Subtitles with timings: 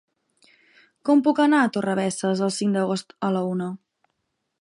[1.09, 3.69] Com puc anar a Torrebesses el cinc d'agost a la una?